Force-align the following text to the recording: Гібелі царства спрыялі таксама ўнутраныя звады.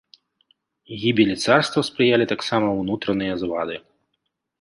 Гібелі 1.01 1.35
царства 1.45 1.81
спрыялі 1.89 2.25
таксама 2.33 2.67
ўнутраныя 2.79 3.33
звады. 3.43 3.75